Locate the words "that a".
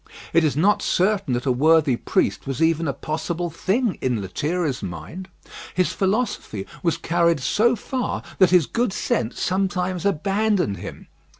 1.35-1.51